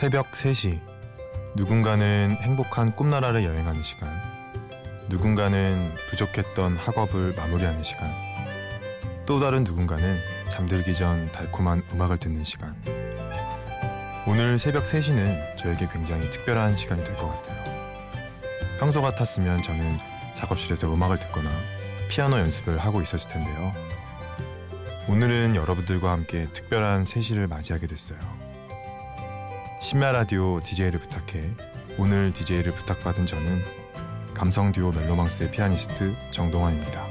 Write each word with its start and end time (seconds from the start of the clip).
새벽 0.00 0.32
3시. 0.32 0.80
누군가는 1.54 2.34
행복한 2.40 2.96
꿈나라를 2.96 3.44
여행하는 3.44 3.82
시간. 3.82 4.10
누군가는 5.10 5.94
부족했던 6.08 6.78
학업을 6.78 7.34
마무리하는 7.34 7.82
시간. 7.82 8.10
또 9.26 9.40
다른 9.40 9.62
누군가는 9.62 10.16
잠들기 10.48 10.94
전 10.94 11.30
달콤한 11.32 11.82
음악을 11.92 12.16
듣는 12.16 12.44
시간. 12.44 12.74
오늘 14.26 14.58
새벽 14.58 14.84
3시는 14.84 15.58
저에게 15.58 15.86
굉장히 15.92 16.30
특별한 16.30 16.76
시간이 16.76 17.04
될 17.04 17.14
것 17.16 17.28
같아요. 17.28 17.62
평소 18.78 19.02
같았으면 19.02 19.62
저는 19.62 19.98
작업실에서 20.32 20.90
음악을 20.94 21.18
듣거나 21.18 21.50
피아노 22.08 22.38
연습을 22.38 22.78
하고 22.78 23.02
있었을 23.02 23.28
텐데요. 23.28 23.74
오늘은 25.10 25.56
여러분들과 25.56 26.10
함께 26.10 26.48
특별한 26.54 27.04
3시를 27.04 27.50
맞이하게 27.50 27.86
됐어요 27.86 28.39
심야 29.90 30.12
라디오 30.12 30.60
DJ를 30.60 31.00
부탁해 31.00 31.50
오늘 31.98 32.32
DJ를 32.32 32.70
부탁받은 32.70 33.26
저는 33.26 33.60
감성 34.34 34.70
듀오 34.70 34.92
멜로망스의 34.92 35.50
피아니스트 35.50 36.14
정동환입니다. 36.30 37.09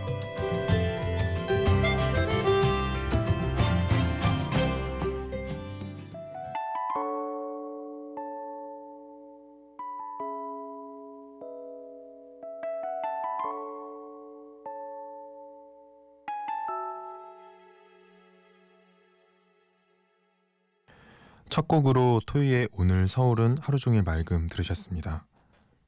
첫 21.50 21.67
곡으로 21.67 22.22
토이의 22.28 22.69
오늘 22.73 23.08
서울은 23.08 23.58
하루 23.59 23.80
종일 23.80 24.03
맑음 24.03 24.50
들으셨습니다. 24.50 25.25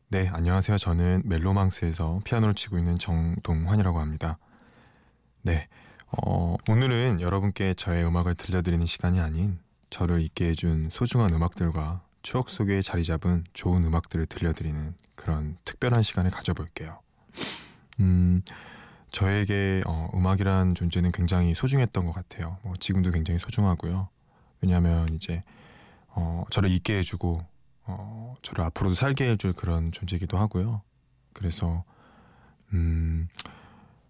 네, 0.09 0.27
안녕하세요. 0.27 0.79
저는 0.79 1.21
멜로망스에서 1.25 2.21
피아노를 2.23 2.55
치고 2.55 2.79
있는 2.79 2.97
정동환이라고 2.97 3.99
합니다. 3.99 4.39
네, 5.43 5.67
어, 6.07 6.55
오늘은 6.67 7.21
여러분께 7.21 7.75
저의 7.75 8.03
음악을 8.03 8.33
들려드리는 8.35 8.83
시간이 8.87 9.19
아닌 9.19 9.59
저를 9.91 10.21
있게 10.21 10.49
해준 10.49 10.89
소중한 10.89 11.31
음악들과 11.31 12.01
추억 12.23 12.49
속에 12.49 12.81
자리 12.81 13.03
잡은 13.03 13.43
좋은 13.53 13.85
음악들을 13.85 14.25
들려드리는 14.25 14.95
그런 15.13 15.57
특별한 15.63 16.01
시간을 16.01 16.31
가져볼게요. 16.31 16.99
음, 17.99 18.41
저에게 19.11 19.83
어, 19.85 20.09
음악이란 20.15 20.73
존재는 20.73 21.11
굉장히 21.11 21.53
소중했던 21.53 22.07
것 22.07 22.13
같아요. 22.13 22.57
뭐 22.63 22.73
지금도 22.79 23.11
굉장히 23.11 23.39
소중하고요. 23.39 24.09
왜냐하면 24.61 25.07
이제 25.09 25.43
어, 26.07 26.43
저를 26.49 26.69
있게 26.71 26.99
해주고 26.99 27.45
어, 27.85 28.35
저를 28.41 28.63
앞으로도 28.65 28.93
살게 28.93 29.29
해줄 29.29 29.53
그런 29.53 29.91
존재이기도 29.91 30.37
하고요. 30.37 30.81
그래서 31.33 31.83
음, 32.73 33.27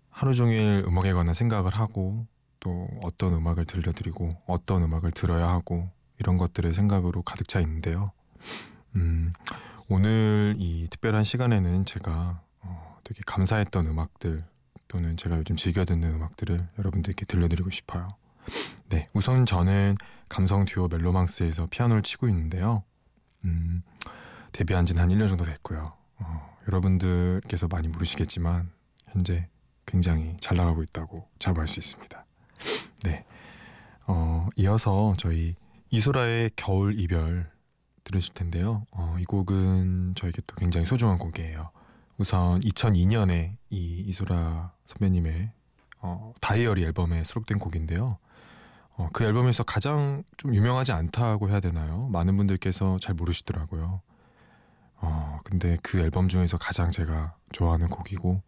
하루 0.10 0.34
종일 0.34 0.84
음악에 0.88 1.14
관한 1.14 1.34
생각을 1.34 1.74
하고 1.74 2.26
또 2.60 2.88
어떤 3.02 3.34
음악을 3.34 3.66
들려드리고 3.66 4.38
어떤 4.46 4.84
음악을 4.84 5.12
들어야 5.12 5.48
하고 5.50 5.90
이런 6.20 6.38
것들을 6.38 6.74
생각으로 6.74 7.24
가득 7.24 7.48
차 7.48 7.60
있는데요. 7.60 8.12
음, 8.96 9.34
오늘 9.90 10.56
이 10.58 10.88
특별한 10.90 11.24
시간에는 11.24 11.86
제가 11.86 12.42
어, 12.62 12.98
되게 13.04 13.22
감사했던 13.26 13.88
음악들 13.88 14.44
또는 14.88 15.18
제가 15.18 15.38
요즘 15.38 15.56
즐겨 15.56 15.86
듣는 15.86 16.14
음악들을 16.14 16.68
여러분들께 16.78 17.26
들려드리고 17.26 17.72
싶어요. 17.72 18.08
네, 18.90 19.08
우선 19.14 19.46
저는 19.46 19.96
감성 20.30 20.66
듀오 20.66 20.88
멜로망스에서 20.88 21.68
피아노를 21.70 22.04
치고 22.04 22.28
있는데요. 22.30 22.84
음, 23.46 23.84
데뷔한 24.52 24.86
지는 24.86 25.02
한 25.02 25.10
1년 25.10 25.28
정도 25.28 25.46
됐고요. 25.46 25.94
어, 26.20 26.58
여러분들께서 26.68 27.68
많이 27.68 27.88
모르시겠지만 27.88 28.72
현재 29.10 29.48
굉장히 29.86 30.36
잘 30.40 30.58
나가고 30.58 30.84
있다고 30.84 31.28
자부할 31.40 31.68
수 31.68 31.80
있습니다. 31.80 32.26
네, 33.04 33.26
어, 34.08 34.48
이어서 34.56 35.16
저희 35.18 35.56
이소라의 35.90 36.52
겨울 36.56 36.98
이별 37.00 37.50
들으실 38.04 38.34
텐데요. 38.34 38.86
어, 38.92 39.16
이 39.20 39.26
곡은 39.26 40.16
저에게 40.16 40.42
또 40.48 40.56
굉장히 40.56 40.86
소중한 40.86 41.18
곡이에요. 41.18 41.72
우선 42.18 42.60
2002년에 42.62 43.56
이 43.70 44.04
이소라 44.08 44.74
선배님의 44.86 45.52
어, 46.00 46.34
다이어리 46.42 46.84
앨범에 46.84 47.24
수록된 47.24 47.60
곡인데요. 47.60 48.18
어, 49.02 49.10
그 49.14 49.24
앨범에서 49.24 49.64
가장 49.64 50.24
좀 50.38 50.54
유명하지 50.54 50.92
않다고 50.92 51.50
해야 51.50 51.60
되나요? 51.60 52.08
많은 52.10 52.38
분들께서 52.38 53.00
잘 53.00 53.16
모르시더라고요. 53.16 54.02
어, 54.98 55.40
근데 55.44 55.78
그 55.82 56.00
앨범 56.00 56.28
중에서 56.28 56.58
가장 56.60 56.92
제가 56.92 57.36
좋아하는 57.52 57.90
곡이고, 57.90 58.42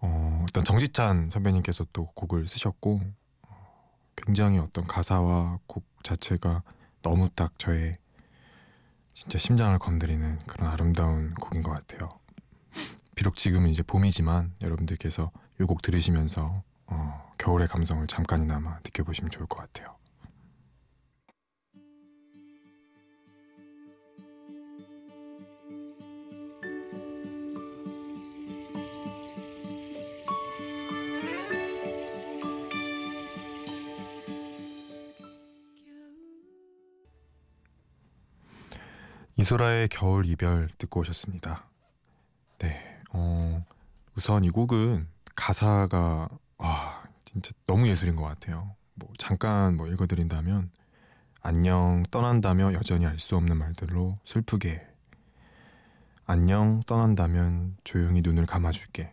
어, 0.00 0.44
일단 0.46 0.62
정지찬 0.62 1.30
선배님께서 1.30 1.86
또 1.94 2.06
곡을 2.12 2.48
쓰셨고, 2.48 3.00
어, 3.48 3.56
굉장히 4.14 4.58
어떤 4.58 4.86
가사와 4.86 5.58
곡 5.66 5.86
자체가 6.02 6.62
너무 7.00 7.30
딱 7.30 7.58
저의 7.58 7.96
진짜 9.14 9.38
심장을 9.38 9.78
건드리는 9.78 10.38
그런 10.46 10.70
아름다운 10.70 11.32
곡인 11.34 11.62
것 11.62 11.70
같아요. 11.70 12.10
비록 13.14 13.36
지금은 13.36 13.70
이제 13.70 13.82
봄이지만 13.82 14.52
여러분들께서 14.60 15.30
이 15.60 15.64
곡 15.64 15.82
들으시면서 15.82 16.62
어, 16.86 17.29
겨울의 17.40 17.68
감성을 17.68 18.06
잠깐이나마 18.06 18.76
느껴보시면 18.84 19.30
좋을 19.30 19.46
것 19.46 19.56
같아요. 19.56 19.96
이소라의 39.36 39.88
겨울 39.88 40.26
이별 40.26 40.68
듣고 40.76 41.00
오셨습니다. 41.00 41.64
네, 42.58 43.00
어, 43.14 43.64
우선 44.14 44.44
이 44.44 44.50
곡은 44.50 45.08
가사가 45.34 45.98
와 45.98 46.28
진짜 47.32 47.52
너무 47.66 47.88
예술인 47.88 48.16
것 48.16 48.24
같아요. 48.24 48.74
뭐 48.94 49.08
잠깐 49.18 49.76
뭐 49.76 49.86
읽어드린다면 49.88 50.70
안녕 51.42 52.02
떠난다며 52.10 52.74
여전히 52.74 53.06
알 53.06 53.18
수 53.18 53.36
없는 53.36 53.56
말들로 53.56 54.18
슬프게 54.24 54.86
안녕 56.26 56.80
떠난다면 56.86 57.76
조용히 57.84 58.20
눈을 58.20 58.46
감아줄게 58.46 59.12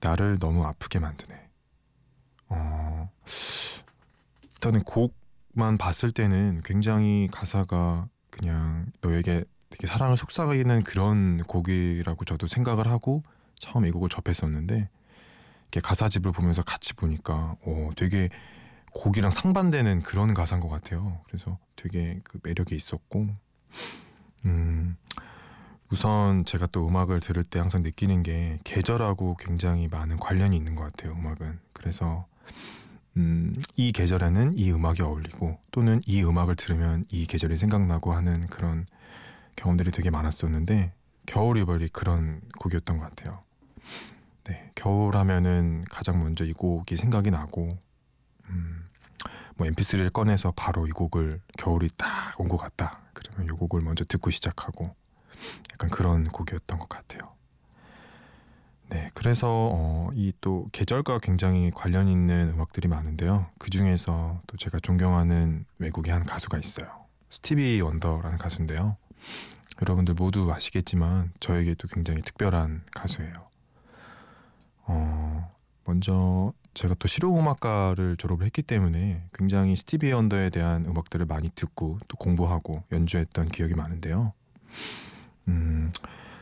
나를 0.00 0.38
너무 0.38 0.64
아프게 0.64 0.98
만드네. 0.98 1.48
어 2.48 3.10
일단은 4.54 4.82
곡만 4.84 5.78
봤을 5.78 6.10
때는 6.12 6.62
굉장히 6.64 7.28
가사가 7.32 8.08
그냥 8.30 8.86
너에게 9.00 9.44
되게 9.70 9.86
사랑을 9.86 10.16
속삭이는 10.16 10.82
그런 10.82 11.38
곡이라고 11.44 12.24
저도 12.24 12.46
생각을 12.46 12.88
하고 12.88 13.22
처음 13.58 13.86
이 13.86 13.90
곡을 13.90 14.08
접했었는데 14.08 14.88
이렇게 15.72 15.80
가사집을 15.80 16.32
보면서 16.32 16.62
같이 16.62 16.92
보니까 16.92 17.56
오, 17.64 17.92
되게 17.96 18.28
곡이랑 18.92 19.30
상반되는 19.30 20.02
그런 20.02 20.34
가사인 20.34 20.60
것 20.60 20.68
같아요. 20.68 21.20
그래서 21.26 21.58
되게 21.76 22.20
그 22.24 22.38
매력이 22.42 22.76
있었고, 22.76 23.28
음, 24.44 24.96
우선 25.90 26.44
제가 26.44 26.66
또 26.66 26.86
음악을 26.86 27.20
들을 27.20 27.42
때 27.42 27.58
항상 27.58 27.82
느끼는 27.82 28.22
게 28.22 28.58
계절하고 28.64 29.36
굉장히 29.38 29.88
많은 29.88 30.18
관련이 30.18 30.54
있는 30.54 30.74
것 30.74 30.84
같아요. 30.84 31.12
음악은 31.12 31.58
그래서 31.72 32.26
음, 33.16 33.54
이 33.76 33.92
계절에는 33.92 34.56
이 34.56 34.72
음악이 34.72 35.02
어울리고 35.02 35.58
또는 35.70 36.02
이 36.06 36.22
음악을 36.22 36.56
들으면 36.56 37.04
이 37.08 37.26
계절이 37.26 37.56
생각나고 37.56 38.12
하는 38.12 38.46
그런 38.48 38.86
경험들이 39.56 39.90
되게 39.90 40.10
많았었는데 40.10 40.92
겨울 41.24 41.58
이별이 41.58 41.88
그런 41.88 42.40
곡이었던 42.58 42.98
것 42.98 43.04
같아요. 43.04 43.40
네, 44.44 44.70
겨울 44.74 45.16
하면은 45.16 45.84
가장 45.90 46.18
먼저 46.22 46.44
이 46.44 46.52
곡이 46.52 46.96
생각이 46.96 47.30
나고, 47.30 47.78
음, 48.50 48.88
뭐 49.56 49.66
mp3를 49.68 50.12
꺼내서 50.12 50.52
바로 50.56 50.86
이 50.86 50.90
곡을 50.90 51.40
겨울이 51.58 51.88
딱 51.96 52.38
온 52.40 52.48
것 52.48 52.56
같다. 52.56 53.00
그러면 53.12 53.46
이 53.46 53.50
곡을 53.50 53.80
먼저 53.82 54.04
듣고 54.04 54.30
시작하고, 54.30 54.94
약간 55.72 55.90
그런 55.90 56.24
곡이었던 56.24 56.78
것 56.78 56.88
같아요. 56.88 57.32
네, 58.88 59.10
그래서 59.14 59.48
어, 59.72 60.10
이 60.14 60.32
또 60.40 60.68
계절과 60.72 61.18
굉장히 61.20 61.70
관련 61.70 62.08
있는 62.08 62.50
음악들이 62.50 62.88
많은데요. 62.88 63.46
그 63.58 63.70
중에서 63.70 64.40
또 64.46 64.56
제가 64.56 64.80
존경하는 64.80 65.64
외국의 65.78 66.12
한 66.12 66.24
가수가 66.26 66.58
있어요. 66.58 66.88
스티비 67.30 67.80
원더라는 67.80 68.36
가수인데요. 68.38 68.96
여러분들 69.80 70.14
모두 70.14 70.52
아시겠지만 70.52 71.32
저에게도 71.40 71.88
굉장히 71.88 72.20
특별한 72.22 72.82
가수예요. 72.92 73.32
어, 74.92 75.50
먼저 75.84 76.52
제가 76.74 76.94
또 76.98 77.08
실용음악과를 77.08 78.16
졸업을 78.16 78.46
했기 78.46 78.62
때문에 78.62 79.24
굉장히 79.34 79.76
스티비 79.76 80.12
언더에 80.12 80.50
대한 80.50 80.86
음악들을 80.86 81.26
많이 81.26 81.50
듣고 81.54 81.98
또 82.08 82.16
공부하고 82.16 82.82
연주했던 82.92 83.48
기억이 83.48 83.74
많은데요. 83.74 84.32
음, 85.48 85.92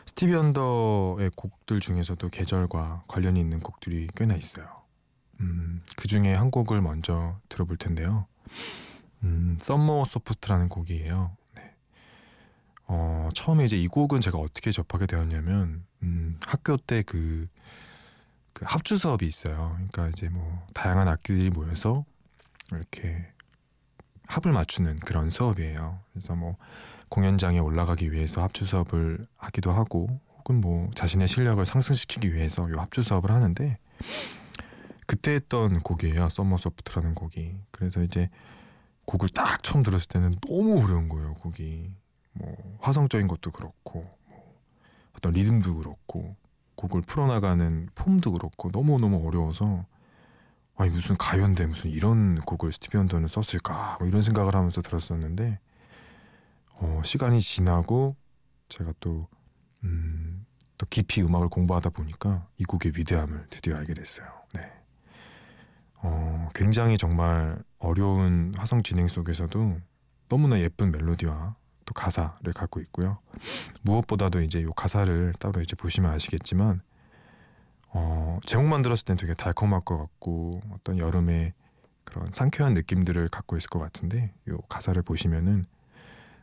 스티비 0.07 0.35
원더의 0.35 1.31
곡들 1.37 1.81
중에서도 1.81 2.29
계절과 2.29 3.05
관련이 3.09 3.41
있는 3.41 3.61
곡들이 3.61 4.09
꽤나 4.15 4.35
있어요. 4.35 4.67
음, 5.41 5.81
그 5.97 6.07
중에 6.07 6.35
한 6.35 6.51
곡을 6.51 6.81
먼저 6.81 7.39
들어볼 7.49 7.77
텐데요. 7.77 8.27
음, 9.23 9.57
Summer 9.61 10.05
Soft라는 10.05 10.69
곡이에요. 10.69 11.37
네. 11.57 11.75
어, 12.87 13.29
처음에 13.35 13.65
이제 13.65 13.77
이 13.77 13.89
곡은 13.89 14.21
제가 14.21 14.39
어떻게 14.39 14.71
접하게 14.71 15.07
되었냐면 15.07 15.85
음, 16.03 16.39
학교 16.47 16.77
때 16.77 17.49
그 18.53 18.59
그 18.59 18.65
합주 18.67 18.97
수업이 18.97 19.27
있어요. 19.27 19.73
그러니까 19.75 20.09
이제 20.09 20.29
뭐 20.29 20.67
다양한 20.75 21.09
악기들이 21.09 21.51
모여서 21.51 22.05
이렇게 22.73 23.27
합을 24.29 24.53
맞추는 24.53 25.01
그런 25.01 25.31
수업이에요. 25.31 26.01
그래서 26.13 26.35
뭐 26.35 26.57
공연장에 27.09 27.59
올라가기 27.59 28.13
위해서 28.13 28.43
합주 28.43 28.65
수업을 28.65 29.27
하기도 29.37 29.73
하고 29.73 30.21
혹은 30.39 30.61
뭐 30.61 30.91
자신의 30.95 31.29
실력을 31.29 31.65
상승시키기 31.65 32.33
위해서 32.33 32.69
이 32.69 32.73
합주 32.73 33.03
수업을 33.03 33.31
하는데 33.31 33.79
그때 35.07 35.33
했던 35.35 35.81
곡이에요. 35.81 36.29
썸머 36.29 36.57
소프트라는 36.59 37.15
곡이. 37.15 37.57
그래서 37.73 38.03
이제 38.03 38.31
곡을 39.07 39.29
딱 39.31 39.63
처음 39.65 39.83
들었을 39.83 40.07
때는 40.07 40.37
너무 40.47 40.83
어려운 40.83 41.09
거예요. 41.09 41.35
곡이 41.35 41.93
뭐 42.33 42.79
화성적인 42.81 43.27
것도 43.27 43.51
그렇고 43.51 44.09
뭐 44.27 44.63
어떤 45.17 45.33
리듬도 45.33 45.77
그렇고 45.77 46.37
곡을 46.81 47.03
풀어나가는 47.03 47.89
폼도 47.95 48.33
그렇고 48.33 48.71
너무너무 48.73 49.27
어려워서 49.27 49.85
아니 50.77 50.91
무슨 50.91 51.15
가요인데 51.19 51.67
무슨 51.67 51.91
이런 51.91 52.41
곡을 52.41 52.73
스티비 52.73 52.97
원더는 52.97 53.29
썼을까 53.29 53.99
뭐 53.99 54.09
이런 54.09 54.23
생각을 54.23 54.55
하면서 54.55 54.81
들었었는데 54.81 55.59
어, 56.81 57.03
시간이 57.05 57.43
지나고 57.43 58.17
제가 58.71 58.95
또, 59.01 59.29
음, 59.85 60.47
또 60.79 60.87
깊이 60.89 61.23
음악을 61.23 61.51
공부하다 61.51 61.91
보니까 61.91 62.47
이 62.57 62.65
곡의 62.65 62.93
위대함을 62.97 63.49
드디어 63.51 63.77
알게 63.77 63.93
됐어요. 63.93 64.27
네. 64.55 64.73
어, 65.97 66.49
굉장히 66.55 66.97
정말 66.97 67.63
어려운 67.79 68.55
화성 68.57 68.83
진행 68.83 69.07
속에서도 69.07 69.79
너무나 70.31 70.59
예쁜 70.61 70.91
멜로디와 70.91 71.57
또 71.91 71.95
가사를 71.95 72.53
갖고 72.55 72.81
있고요. 72.81 73.19
무엇보다도 73.83 74.41
이제 74.43 74.61
이 74.61 74.67
가사를 74.77 75.35
따로 75.41 75.61
이제 75.61 75.75
보시면 75.75 76.13
아시겠지만 76.13 76.81
어, 77.89 78.39
제목만 78.47 78.83
들었을 78.83 79.05
땐 79.05 79.17
되게 79.17 79.35
달콤할 79.35 79.81
것 79.81 79.97
같고 79.97 80.61
어떤 80.73 80.99
여름의 80.99 81.53
그런 82.05 82.29
상쾌한 82.33 82.75
느낌들을 82.75 83.29
갖고 83.29 83.57
있을 83.57 83.69
것 83.69 83.81
같은데 83.81 84.33
이 84.47 84.57
가사를 84.69 85.01
보시면은 85.03 85.67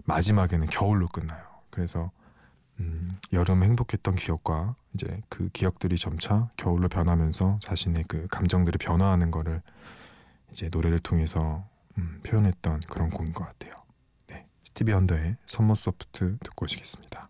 마지막에는 0.03 0.67
겨울로 0.67 1.07
끝나요. 1.07 1.41
그래서 1.69 2.11
음, 2.79 3.17
여름에 3.31 3.65
행복했던 3.67 4.15
기억과 4.15 4.75
이제 4.93 5.21
그 5.29 5.49
기억들이 5.49 5.97
점차 5.97 6.49
겨울로 6.57 6.89
변하면서 6.89 7.59
자신의 7.61 8.05
그 8.07 8.27
감정들이 8.27 8.77
변화하는 8.77 9.31
거를 9.31 9.61
이제 10.51 10.69
노래를 10.69 10.99
통해서 10.99 11.65
음, 11.97 12.19
표현했던 12.23 12.81
그런 12.81 13.09
곡인 13.09 13.33
것 13.33 13.45
같아요. 13.45 13.86
스티비 14.77 14.93
원더의 14.93 15.37
Summer 15.47 15.73
Soft 15.73 16.37
듣고 16.37 16.65
오시겠습니다. 16.65 17.29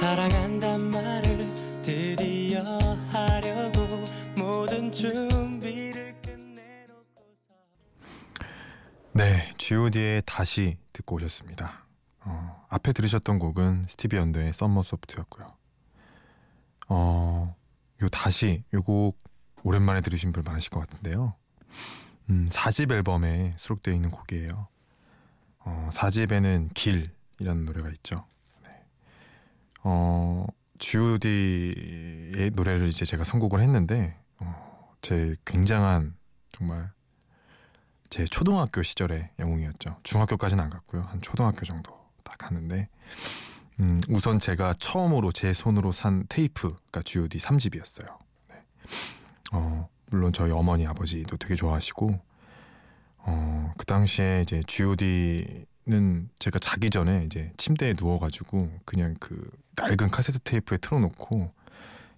사랑한단 0.00 0.90
말을 0.90 1.46
드디어 1.84 2.64
하려고 3.12 4.04
모든 4.36 4.90
준비를 4.90 6.20
끝내놓고서 6.20 7.54
네, 9.12 9.48
G.O.D의 9.56 10.22
다시 10.26 10.78
듣고 10.92 11.14
오셨습니다. 11.14 11.81
어, 12.72 12.76
앞에 12.76 12.92
들으셨던 12.92 13.38
곡은 13.38 13.86
스티비 13.88 14.16
원더의 14.16 14.52
Summer 14.52 14.82
Soft였고요. 14.82 15.52
어, 16.88 17.54
요 18.02 18.08
다시 18.08 18.64
요 18.74 18.82
곡 18.82 19.20
오랜만에 19.64 20.00
들으신 20.00 20.32
분 20.32 20.42
많으실 20.42 20.70
것 20.70 20.80
같은데요. 20.80 21.34
음, 22.30 22.48
4집 22.50 22.90
앨범에 22.90 23.54
수록되어 23.56 23.94
있는 23.94 24.10
곡이에요. 24.10 24.66
어, 25.60 25.90
4집에는 25.92 26.74
길이라는 26.74 27.64
노래가 27.64 27.88
있죠. 27.90 28.26
네. 28.64 28.70
어, 29.84 30.46
G.O.D의 30.78 32.50
노래를 32.50 32.88
이제 32.88 33.04
제가 33.04 33.22
선곡을 33.22 33.60
했는데 33.60 34.18
어, 34.38 34.92
제 35.00 35.36
굉장한 35.44 36.16
정말 36.50 36.90
제 38.10 38.24
초등학교 38.24 38.82
시절의 38.82 39.30
영웅이었죠. 39.38 40.00
중학교까지는 40.02 40.64
안 40.64 40.70
갔고요. 40.70 41.02
한 41.02 41.22
초등학교 41.22 41.64
정도 41.64 42.01
딱 42.32 42.46
하는데 42.50 42.88
음, 43.80 44.00
우선 44.08 44.38
제가 44.38 44.74
처음으로 44.74 45.32
제 45.32 45.52
손으로 45.52 45.92
산 45.92 46.24
테이프가 46.28 47.02
G.O.D 47.02 47.38
3집이었어요. 47.38 48.16
네. 48.48 48.56
어, 49.52 49.88
물론 50.06 50.32
저희 50.32 50.50
어머니 50.50 50.86
아버지도 50.86 51.36
되게 51.36 51.54
좋아하시고 51.54 52.20
어, 53.24 53.74
그 53.76 53.84
당시에 53.86 54.42
이제 54.42 54.62
G.O.D는 54.66 56.30
제가 56.38 56.58
자기 56.58 56.90
전에 56.90 57.24
이제 57.24 57.52
침대에 57.56 57.94
누워가지고 57.98 58.80
그냥 58.84 59.16
그 59.20 59.50
낡은 59.76 60.10
카세트 60.10 60.40
테이프에 60.40 60.78
틀어놓고 60.78 61.52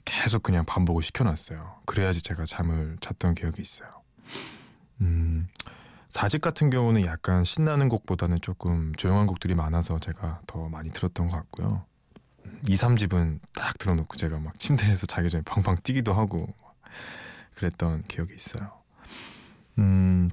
계속 0.04 0.42
그냥 0.42 0.64
반복을 0.64 1.02
시켜놨어요. 1.02 1.80
그래야지 1.86 2.22
제가 2.22 2.44
잠을 2.46 2.96
잤던 3.00 3.34
기억이 3.34 3.62
있어요. 3.62 3.88
음, 5.00 5.48
4집 6.14 6.40
같은 6.40 6.70
경우는 6.70 7.04
약간 7.06 7.44
신나는 7.44 7.88
곡보다는 7.88 8.40
조금 8.40 8.94
조용한 8.94 9.26
곡들이 9.26 9.56
많아서 9.56 9.98
제가 9.98 10.42
더 10.46 10.68
많이 10.68 10.90
들었던 10.90 11.26
것 11.26 11.36
같고요. 11.36 11.84
2, 12.68 12.74
3집은 12.74 13.40
딱 13.52 13.76
들어놓고 13.78 14.16
제가 14.16 14.38
막 14.38 14.56
침대에서 14.60 15.06
자기 15.06 15.28
전에 15.28 15.42
팡팡 15.44 15.76
뛰기도 15.82 16.14
하고 16.14 16.46
그랬던 17.56 18.04
기억이 18.04 18.32
있어요. 18.32 18.70
음, 19.78 20.30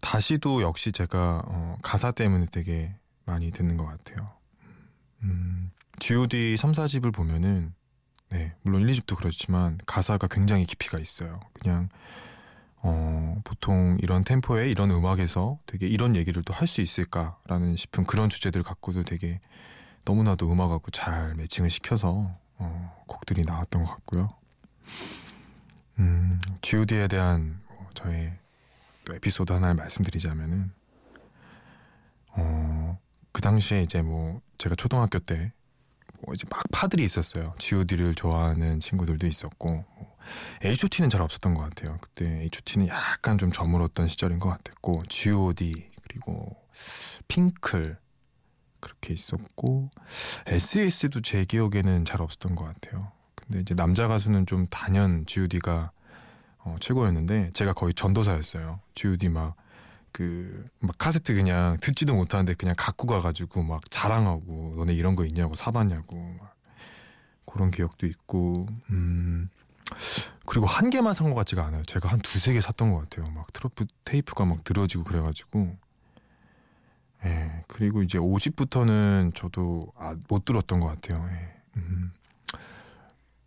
다시도 0.00 0.62
역시 0.62 0.90
제가 0.90 1.42
어, 1.44 1.76
가사 1.82 2.10
때문에 2.10 2.46
되게 2.50 2.94
많이 3.26 3.50
듣는 3.50 3.76
것 3.76 3.84
같아요. 3.84 4.32
음, 5.22 5.70
G.O.D 5.98 6.56
3, 6.56 6.72
4집을 6.72 7.12
보면은 7.12 7.74
네, 8.30 8.54
물론 8.62 8.80
1, 8.80 8.86
2집도 8.86 9.16
그렇지만 9.16 9.78
가사가 9.84 10.28
굉장히 10.28 10.64
깊이가 10.64 10.98
있어요. 10.98 11.40
그냥 11.52 11.90
어, 12.82 13.40
보통 13.44 13.98
이런 14.00 14.24
템포에 14.24 14.70
이런 14.70 14.90
음악에서 14.90 15.58
되게 15.66 15.86
이런 15.86 16.16
얘기를 16.16 16.42
또 16.42 16.54
할 16.54 16.66
수 16.66 16.80
있을까라는 16.80 17.76
싶은 17.76 18.04
그런 18.04 18.28
주제들 18.28 18.62
갖고도 18.62 19.02
되게 19.02 19.40
너무나도 20.04 20.50
음악하고 20.50 20.90
잘 20.90 21.34
매칭을 21.34 21.68
시켜서 21.70 22.34
어, 22.58 23.04
곡들이 23.06 23.42
나왔던 23.42 23.84
것 23.84 23.90
같고요. 23.90 24.30
음, 25.98 26.40
G.O.D에 26.62 27.08
대한 27.08 27.60
뭐 27.68 27.86
저의 27.94 28.32
또 29.04 29.14
에피소드 29.14 29.52
하나를 29.52 29.74
말씀드리자면은 29.74 30.72
어, 32.32 32.98
그 33.32 33.42
당시에 33.42 33.82
이제 33.82 34.00
뭐 34.02 34.40
제가 34.58 34.74
초등학교 34.74 35.18
때 35.18 35.52
뭐 36.22 36.34
이제 36.34 36.46
막 36.50 36.62
파들이 36.70 37.02
있었어요. 37.04 37.54
G.O.D를 37.58 38.14
좋아하는 38.14 38.80
친구들도 38.80 39.26
있었고 39.26 39.84
뭐 39.96 40.09
H.O.T는 40.62 41.10
잘 41.10 41.22
없었던 41.22 41.54
것 41.54 41.62
같아요. 41.62 41.96
그때 42.00 42.42
H.O.T는 42.42 42.88
약간 42.88 43.38
좀 43.38 43.50
저물었던 43.52 44.08
시절인 44.08 44.38
것 44.38 44.48
같았고 44.50 45.04
G.O.D 45.08 45.90
그리고 46.02 46.56
핑클 47.28 47.98
그렇게 48.80 49.12
있었고 49.14 49.90
S.E.S도 50.46 51.20
제 51.20 51.44
기억에는 51.44 52.04
잘 52.04 52.22
없었던 52.22 52.54
것 52.54 52.64
같아요. 52.64 53.12
근데 53.34 53.60
이제 53.60 53.74
남자 53.74 54.08
가수는 54.08 54.46
좀 54.46 54.66
단연 54.68 55.26
G.O.D가 55.26 55.92
어, 56.62 56.74
최고였는데 56.80 57.52
제가 57.52 57.72
거의 57.72 57.94
전도사였어요. 57.94 58.80
G.O.D 58.94 59.28
막 59.28 59.56
그 60.12 60.68
막 60.80 60.96
카세트 60.98 61.34
그냥 61.34 61.76
듣지도 61.80 62.14
못하는데 62.14 62.54
그냥 62.54 62.74
갖고 62.76 63.06
가가지고 63.06 63.62
막 63.62 63.90
자랑하고 63.90 64.74
너네 64.76 64.94
이런 64.94 65.16
거 65.16 65.24
있냐고 65.24 65.54
사봤냐고 65.54 66.16
막 66.38 66.56
그런 67.46 67.70
기억도 67.70 68.06
있고 68.06 68.66
음 68.90 69.48
그리고 70.46 70.66
한 70.66 70.90
개만 70.90 71.14
산 71.14 71.28
것 71.30 71.34
같지가 71.36 71.64
않아요. 71.66 71.82
제가 71.84 72.08
한 72.08 72.18
두세 72.20 72.52
개 72.52 72.60
샀던 72.60 72.92
것 72.92 73.08
같아요. 73.08 73.30
막 73.30 73.52
트로프 73.52 73.86
테이프가 74.04 74.44
막 74.44 74.60
늘어지고 74.68 75.04
그래가지고 75.04 75.76
예 77.24 77.64
그리고 77.68 78.02
이제 78.02 78.18
50부터는 78.18 79.34
저도 79.34 79.92
아, 79.96 80.14
못 80.28 80.44
들었던 80.44 80.80
것 80.80 80.86
같아요. 80.88 81.26
예. 81.30 81.54
음. 81.76 82.12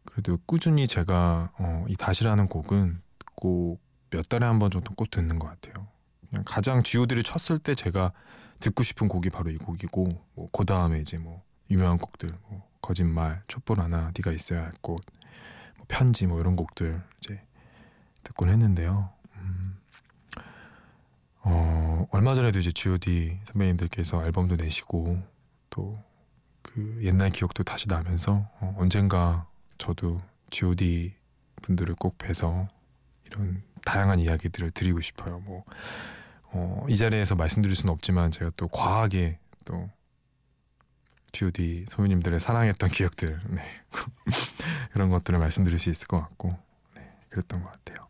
그래도 0.05 0.37
꾸준히 0.45 0.87
제가 0.87 1.51
어, 1.57 1.85
이 1.87 1.95
다시라는 1.95 2.47
곡은 2.47 3.01
꼭 3.35 3.81
몇 4.11 4.29
달에 4.29 4.45
한 4.45 4.59
번 4.59 4.69
정도 4.69 4.93
꼭 4.93 5.09
듣는 5.09 5.39
것 5.39 5.47
같아요. 5.47 5.87
그냥 6.29 6.43
가장 6.45 6.83
G.O.D를 6.83 7.23
쳤을 7.23 7.57
때 7.57 7.73
제가 7.73 8.11
듣고 8.59 8.83
싶은 8.83 9.07
곡이 9.07 9.31
바로 9.31 9.49
이 9.49 9.57
곡이고 9.57 10.21
뭐 10.35 10.49
그 10.51 10.65
다음에 10.65 10.99
이제 10.99 11.17
뭐 11.17 11.41
유명한 11.71 11.97
곡들 11.97 12.29
뭐 12.47 12.61
거짓말 12.79 13.41
촛불 13.47 13.79
하나 13.81 14.11
네가 14.15 14.31
있어야 14.31 14.65
할곳 14.65 15.01
뭐 15.13 15.22
편지 15.87 16.27
뭐 16.27 16.39
이런 16.39 16.55
곡들 16.55 17.01
이제 17.17 17.41
듣곤 18.23 18.49
했는데요. 18.49 19.09
음, 19.35 19.77
어, 21.41 22.07
얼마 22.11 22.33
전에도 22.33 22.59
이제 22.59 22.71
G.O.D 22.71 23.39
선배님들께서 23.45 24.25
앨범도 24.25 24.55
내시고 24.55 25.21
또 25.69 26.13
그 26.63 26.99
옛날 27.03 27.29
기억도 27.29 27.63
다시 27.63 27.87
나면서 27.87 28.49
어, 28.59 28.75
언젠가 28.79 29.47
저도 29.77 30.21
G.O.D 30.49 31.13
분들을 31.61 31.93
꼭 31.95 32.17
뵈서 32.17 32.67
이런 33.27 33.61
다양한 33.85 34.19
이야기들을 34.19 34.71
드리고 34.71 35.01
싶어요. 35.01 35.39
뭐, 35.41 35.63
어, 36.45 36.85
이 36.89 36.97
자리에서 36.97 37.35
말씀드릴 37.35 37.75
수는 37.75 37.93
없지만 37.93 38.31
제가 38.31 38.51
또 38.55 38.67
과하게 38.69 39.37
또 39.65 39.89
G.O.D 41.31 41.85
소유님들의 41.89 42.39
사랑했던 42.39 42.89
기억들 42.89 43.39
네. 43.49 43.61
그런 44.93 45.09
것들을 45.09 45.39
말씀드릴 45.39 45.79
수 45.79 45.89
있을 45.89 46.07
것 46.07 46.21
같고 46.21 46.55
네, 46.95 47.11
그랬던 47.29 47.63
것 47.63 47.71
같아요. 47.71 48.07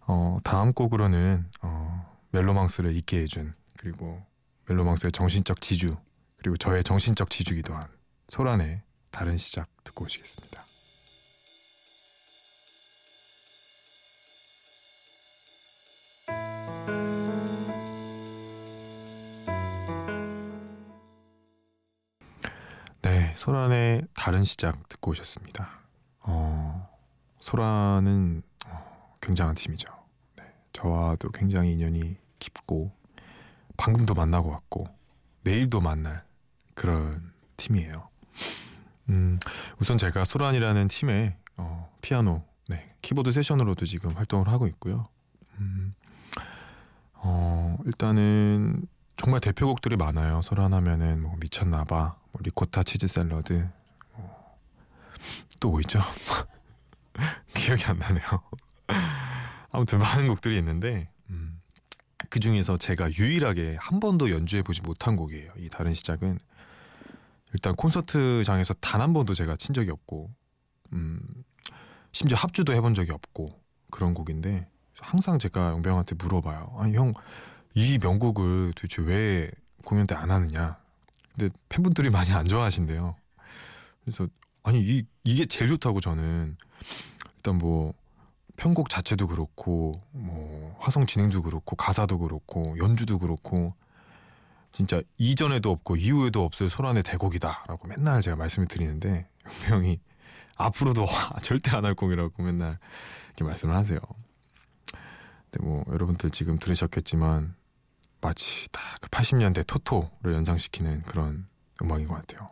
어, 0.00 0.36
다음 0.42 0.72
곡으로는 0.72 1.48
어, 1.62 2.18
멜로망스를 2.32 2.94
잊게 2.96 3.22
해준 3.22 3.54
그리고 3.78 4.20
멜로망스의 4.68 5.12
정신적 5.12 5.60
지주 5.60 5.96
그리고 6.36 6.56
저의 6.56 6.82
정신적 6.82 7.30
지주기도 7.30 7.74
한 7.74 7.86
소란의 8.26 8.82
다른 9.12 9.38
시작 9.38 9.68
듣고 9.84 10.04
오시겠습니다. 10.06 10.64
네, 23.02 23.34
소란의 23.36 24.08
다른 24.14 24.42
시작 24.42 24.88
듣고 24.88 25.12
오셨습니다. 25.12 25.81
어, 26.22 26.88
소란은 27.40 28.42
어, 28.66 29.16
굉장한 29.20 29.54
팀이죠. 29.54 29.88
네, 30.36 30.44
저와도 30.72 31.30
굉장히 31.30 31.72
인연이 31.72 32.16
깊고 32.38 32.92
방금도 33.76 34.14
만나고 34.14 34.50
왔고 34.50 34.88
내일도 35.42 35.80
만날 35.80 36.24
그런 36.74 37.32
팀이에요. 37.56 38.08
음, 39.08 39.38
우선 39.80 39.98
제가 39.98 40.24
소란이라는 40.24 40.88
팀의 40.88 41.36
어, 41.58 41.92
피아노, 42.00 42.42
네, 42.68 42.94
키보드 43.02 43.32
세션으로도 43.32 43.84
지금 43.86 44.16
활동을 44.16 44.48
하고 44.48 44.66
있고요. 44.68 45.08
음, 45.58 45.94
어, 47.14 47.76
일단은 47.84 48.86
정말 49.16 49.40
대표곡들이 49.40 49.96
많아요. 49.96 50.42
소란 50.42 50.72
하면은 50.72 51.22
뭐 51.22 51.36
미쳤나봐, 51.38 52.16
뭐 52.32 52.40
리코타 52.42 52.82
치즈 52.82 53.06
샐러드, 53.06 53.52
뭐, 53.52 53.70
또 55.62 55.70
뭐 55.70 55.80
있죠? 55.82 56.00
기억이 57.54 57.84
안 57.84 57.98
나네요. 57.98 58.24
아무튼 59.70 60.00
많은 60.00 60.26
곡들이 60.28 60.58
있는데 60.58 61.08
음, 61.30 61.60
그 62.28 62.40
중에서 62.40 62.76
제가 62.76 63.10
유일하게 63.12 63.76
한 63.80 64.00
번도 64.00 64.30
연주해 64.30 64.62
보지 64.62 64.82
못한 64.82 65.14
곡이에요. 65.16 65.52
이 65.58 65.68
다른 65.68 65.94
시작은 65.94 66.38
일단 67.52 67.74
콘서트장에서 67.74 68.74
단 68.74 69.00
한 69.00 69.12
번도 69.12 69.34
제가 69.34 69.56
친 69.56 69.72
적이 69.74 69.90
없고 69.92 70.30
음, 70.94 71.20
심지어 72.10 72.36
합주도 72.36 72.72
해본 72.74 72.94
적이 72.94 73.12
없고 73.12 73.60
그런 73.90 74.14
곡인데 74.14 74.68
항상 75.00 75.38
제가 75.38 75.70
영병한테 75.70 76.16
물어봐요. 76.16 76.76
아니 76.78 76.96
형 76.96 77.12
이 77.74 77.98
명곡을 78.02 78.72
도대체 78.76 79.00
왜 79.00 79.50
공연 79.84 80.06
때 80.06 80.14
안 80.14 80.30
하느냐? 80.30 80.76
근데 81.34 81.54
팬분들이 81.70 82.10
많이 82.10 82.30
안 82.32 82.46
좋아하신대요. 82.46 83.16
그래서 84.04 84.28
아니 84.62 84.80
이 84.80 85.04
이게 85.24 85.44
제일 85.46 85.68
좋다고 85.70 86.00
저는 86.00 86.56
일단 87.36 87.58
뭐 87.58 87.94
편곡 88.56 88.88
자체도 88.88 89.26
그렇고 89.28 90.00
뭐 90.12 90.76
화성 90.80 91.06
진행도 91.06 91.42
그렇고 91.42 91.74
가사도 91.76 92.18
그렇고 92.18 92.76
연주도 92.78 93.18
그렇고 93.18 93.74
진짜 94.72 95.02
이전에도 95.18 95.70
없고 95.70 95.96
이후에도 95.96 96.44
없을 96.44 96.70
소란의 96.70 97.02
대곡이다라고 97.02 97.88
맨날 97.88 98.22
제가 98.22 98.36
말씀을 98.36 98.68
드리는데 98.68 99.28
영병이 99.68 100.00
앞으로도 100.58 101.06
절대 101.42 101.76
안 101.76 101.84
할 101.84 101.94
곡이라고 101.94 102.42
맨날 102.42 102.78
이렇게 103.28 103.44
말씀을 103.44 103.74
하세요. 103.74 103.98
근데 105.50 105.66
뭐 105.66 105.84
여러분들 105.88 106.30
지금 106.30 106.58
들으셨겠지만 106.58 107.54
마치 108.20 108.68
딱그 108.70 109.08
80년대 109.08 109.66
토토를 109.66 110.34
연상시키는 110.34 111.02
그런 111.02 111.48
음악인 111.82 112.06
것 112.06 112.14
같아요. 112.14 112.48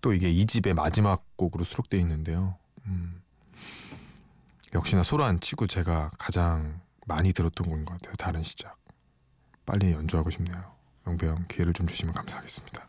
또 0.00 0.12
이게 0.12 0.30
이 0.30 0.46
집의 0.46 0.74
마지막 0.74 1.24
곡으로 1.36 1.64
수록되어 1.64 1.98
있는데요. 2.00 2.56
음, 2.86 3.20
역시나 4.74 5.02
소란 5.02 5.40
치고 5.40 5.66
제가 5.66 6.10
가장 6.18 6.80
많이 7.06 7.32
들었던 7.32 7.66
곡인 7.68 7.84
것 7.84 7.92
같아요. 7.94 8.14
다른 8.16 8.42
시작. 8.42 8.76
빨리 9.64 9.92
연주하고 9.92 10.30
싶네요. 10.30 10.60
영배 11.06 11.26
형 11.26 11.44
기회를 11.48 11.72
좀 11.72 11.86
주시면 11.86 12.14
감사하겠습니다. 12.14 12.86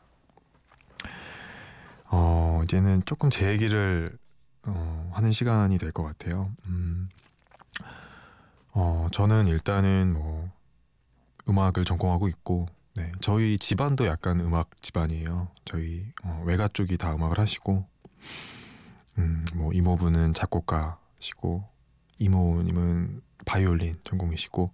어, 2.09 2.61
이제는 2.63 3.03
조금 3.05 3.29
제 3.29 3.47
얘기를 3.49 4.17
어, 4.63 5.11
하는 5.13 5.31
시간이 5.31 5.77
될 5.77 5.91
것 5.91 6.03
같아요. 6.03 6.51
음, 6.65 7.09
어, 8.71 9.07
저는 9.11 9.47
일단은 9.47 10.13
뭐 10.13 10.49
음악을 11.49 11.85
전공하고 11.85 12.27
있고 12.27 12.67
네, 12.97 13.11
저희 13.21 13.59
집안도 13.59 14.07
약간 14.07 14.39
음악 14.39 14.81
집안이에요. 14.81 15.49
저희 15.65 16.03
어, 16.23 16.41
외가 16.47 16.67
쪽이 16.67 16.97
다 16.97 17.13
음악을 17.13 17.37
하시고 17.37 17.85
음, 19.19 19.45
뭐 19.53 19.71
이모부는 19.71 20.33
작곡가시고 20.33 21.63
이모님은 22.17 23.21
바이올린 23.45 23.99
전공이시고 24.03 24.71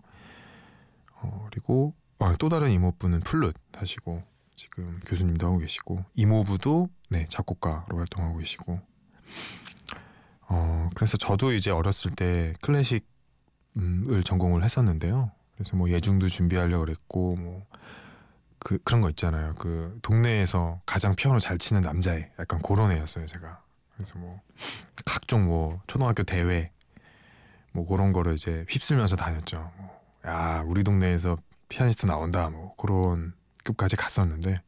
어, 1.15 1.47
그리고 1.49 1.93
어, 2.17 2.33
또 2.37 2.47
다른 2.47 2.71
이모부는 2.71 3.19
플룻 3.19 3.55
하시고 3.75 4.23
지금 4.55 5.01
교수님도 5.05 5.45
하고 5.45 5.57
계시고 5.57 6.05
이모부도 6.13 6.87
네 7.09 7.25
작곡가로 7.27 7.97
활동하고 7.97 8.37
계시고 8.37 8.79
어, 10.47 10.89
그래서 10.95 11.17
저도 11.17 11.51
이제 11.51 11.71
어렸을 11.71 12.11
때 12.11 12.53
클래식을 12.61 13.03
전공을 14.23 14.63
했었는데요. 14.63 15.31
그래서 15.55 15.75
뭐 15.75 15.89
예중도 15.89 16.29
준비하려고 16.29 16.85
그랬고 16.85 17.35
뭐 17.35 17.65
그 18.63 18.77
그런 18.83 19.01
거 19.01 19.09
있잖아요. 19.09 19.55
그 19.55 19.99
동네에서 20.01 20.81
가장 20.85 21.15
피아노 21.15 21.39
잘 21.39 21.57
치는 21.57 21.81
남자애 21.81 22.31
약간 22.39 22.59
그런 22.61 22.91
애였어요, 22.91 23.27
제가. 23.27 23.61
그래서 23.95 24.17
뭐 24.17 24.41
각종 25.05 25.45
뭐 25.45 25.81
초등학교 25.87 26.23
대회 26.23 26.71
뭐 27.71 27.85
그런 27.85 28.13
거를 28.13 28.33
이제 28.33 28.65
휩쓸면서 28.69 29.15
다녔죠. 29.15 29.71
뭐, 29.77 30.01
야, 30.25 30.63
우리 30.65 30.83
동네에서 30.83 31.37
피아니스트 31.69 32.05
나온다. 32.05 32.49
뭐 32.49 32.75
그런 32.75 33.33
급까지 33.63 33.95
갔었는데 33.95 34.61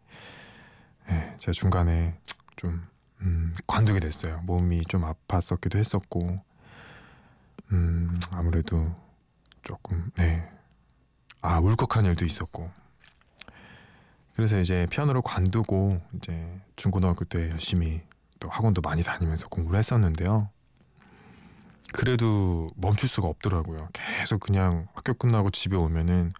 예, 1.09 1.33
제가 1.37 1.51
중간에 1.51 2.19
좀 2.55 2.87
음, 3.21 3.53
관두게 3.67 3.99
됐어요. 3.99 4.41
몸이 4.43 4.83
좀 4.85 5.03
아팠었기도 5.03 5.77
했었고 5.77 6.41
음, 7.71 8.19
아무래도 8.33 8.93
조금 9.63 10.11
네. 10.15 10.47
아, 11.41 11.59
울컥한 11.59 12.05
일도 12.05 12.25
있었고. 12.25 12.71
그래서 14.35 14.59
이제 14.59 14.85
피아노를 14.89 15.21
관두고 15.23 16.01
이제 16.17 16.59
중고등학교 16.75 17.23
때 17.25 17.49
열심히 17.51 18.01
또 18.39 18.49
학원도 18.49 18.81
많이 18.81 19.01
다니면서 19.01 19.47
공부를 19.47 19.79
했었는데요. 19.79 20.49
그래도 21.93 22.69
멈출 22.75 23.07
수가 23.07 23.27
없더라고요. 23.27 23.89
계속 23.93 24.41
그냥 24.41 24.87
학교 24.93 25.13
끝나고 25.13 25.51
집에 25.51 25.77
오면은 25.77 26.33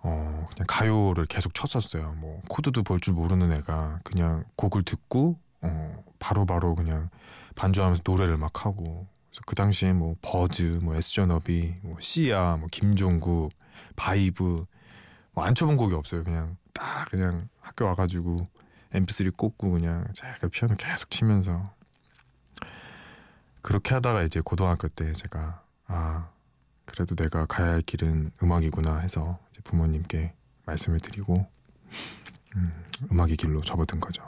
어 0.00 0.46
그냥 0.50 0.64
가요를 0.66 1.26
계속 1.26 1.52
쳤었어요. 1.54 2.14
뭐 2.18 2.40
코드도 2.48 2.82
볼 2.84 3.00
줄 3.00 3.14
모르는 3.14 3.52
애가 3.52 4.00
그냥 4.04 4.44
곡을 4.56 4.82
듣고 4.84 5.38
어 5.60 6.04
바로바로 6.18 6.74
그냥 6.74 7.10
반주하면서 7.56 8.02
노래를 8.06 8.38
막 8.38 8.64
하고 8.64 9.06
그래서 9.28 9.42
그 9.44 9.54
당시에 9.54 9.92
뭐 9.92 10.14
버즈, 10.22 10.78
뭐 10.82 10.94
SG워너비, 10.94 11.74
뭐 11.82 11.96
씨야, 12.00 12.56
뭐 12.56 12.68
김종국, 12.70 13.52
바이브 13.96 14.64
뭐 15.32 15.44
안 15.44 15.54
쳐본 15.54 15.76
곡이 15.76 15.94
없어요. 15.94 16.24
그냥 16.24 16.56
딱 16.78 17.10
그냥 17.10 17.48
학교 17.60 17.86
와가지고 17.86 18.46
MP3 18.92 19.36
꽂고 19.36 19.72
그냥 19.72 20.06
제가 20.14 20.46
피아노 20.48 20.76
계속 20.76 21.10
치면서 21.10 21.74
그렇게 23.62 23.94
하다가 23.94 24.22
이제 24.22 24.40
고등학교 24.40 24.86
때 24.86 25.12
제가 25.12 25.62
아 25.88 26.28
그래도 26.84 27.16
내가 27.16 27.46
가야 27.46 27.72
할 27.72 27.82
길은 27.82 28.30
음악이구나 28.40 28.98
해서 28.98 29.40
부모님께 29.64 30.34
말씀을 30.66 31.00
드리고 31.00 31.46
음, 32.54 32.84
음악의 33.10 33.36
길로 33.36 33.60
접어든 33.60 33.98
거죠. 33.98 34.24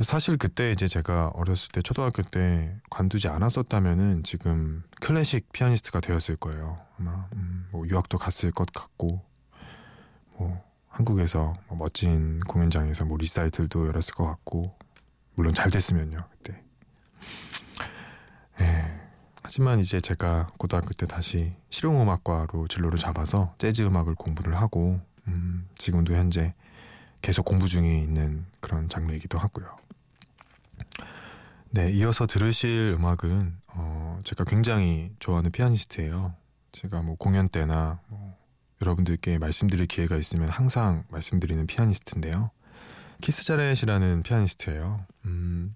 사실 0.00 0.36
그때 0.36 0.72
이제 0.72 0.88
제가 0.88 1.28
어렸을 1.28 1.68
때 1.70 1.80
초등학교 1.80 2.22
때 2.22 2.76
관두지 2.90 3.28
않았었다면은 3.28 4.24
지금 4.24 4.82
클래식 5.00 5.52
피아니스트가 5.52 6.00
되었을 6.00 6.36
거예요. 6.36 6.84
아마 6.98 7.28
음, 7.34 7.68
뭐 7.70 7.86
유학도 7.86 8.18
갔을 8.18 8.50
것 8.50 8.66
같고 8.72 9.24
뭐 10.32 10.73
한국에서 10.94 11.54
뭐 11.68 11.76
멋진 11.76 12.38
공연장에서 12.40 13.04
뭐 13.04 13.16
리사이틀도 13.18 13.88
열었을 13.88 14.14
것 14.14 14.24
같고 14.24 14.76
물론 15.34 15.52
잘 15.52 15.70
됐으면요 15.70 16.18
그때. 16.30 16.62
예. 18.60 19.00
하지만 19.42 19.80
이제 19.80 20.00
제가 20.00 20.48
고등학교 20.56 20.90
때 20.94 21.06
다시 21.06 21.52
실용음악과로 21.68 22.68
진로를 22.68 22.98
잡아서 22.98 23.54
재즈 23.58 23.82
음악을 23.82 24.14
공부를 24.14 24.56
하고 24.56 25.00
음, 25.26 25.68
지금도 25.74 26.14
현재 26.14 26.54
계속 27.20 27.44
공부 27.44 27.66
중에 27.66 27.98
있는 27.98 28.46
그런 28.60 28.88
장르이기도 28.88 29.38
하고요. 29.38 29.76
네, 31.70 31.90
이어서 31.90 32.26
들으실 32.26 32.94
음악은 32.96 33.56
어, 33.74 34.20
제가 34.22 34.44
굉장히 34.44 35.10
좋아하는 35.18 35.50
피아니스트예요. 35.50 36.34
제가 36.70 37.02
뭐 37.02 37.16
공연 37.16 37.48
때나 37.48 38.00
뭐 38.06 38.36
여러분들께 38.84 39.38
말씀드릴 39.38 39.86
기회가 39.86 40.16
있으면 40.16 40.48
항상 40.48 41.04
말씀드리는 41.08 41.66
피아니스트인데요. 41.66 42.50
키스 43.22 43.44
자렛이라는 43.44 44.22
피아니스트예요. 44.22 45.06
음, 45.24 45.74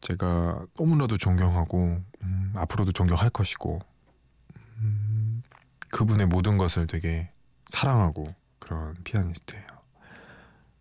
제가 0.00 0.64
너무나도 0.78 1.18
존경하고 1.18 2.02
음, 2.22 2.52
앞으로도 2.56 2.92
존경할 2.92 3.28
것이고 3.28 3.80
음, 4.78 5.42
그분의 5.90 6.26
모든 6.28 6.56
것을 6.56 6.86
되게 6.86 7.28
사랑하고 7.68 8.26
그런 8.58 8.94
피아니스트예요. 9.04 9.66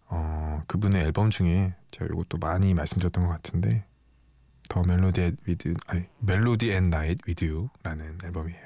어, 0.08 0.64
그분의 0.68 1.02
앨범 1.04 1.30
중에 1.30 1.76
제가 1.92 2.06
이것도 2.06 2.38
많이 2.38 2.74
말씀드렸던 2.74 3.26
것 3.26 3.32
같은데 3.32 3.86
The 4.70 4.82
Melody 4.82 5.36
With 5.46 5.74
아니 5.88 6.06
Melody 6.20 6.72
At 6.72 6.90
Night 6.90 7.20
With 7.28 7.44
You라는 7.44 8.20
앨범이에요. 8.24 8.64